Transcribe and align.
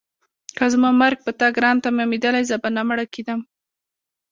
که 0.57 0.65
زما 0.73 0.89
مرګ 1.01 1.17
په 1.25 1.31
تا 1.39 1.47
ګران 1.55 1.77
تمامېدلی 1.85 2.43
زه 2.49 2.55
به 2.61 2.69
نه 2.75 2.81
مړه 2.89 3.05
کېدم. 3.13 3.39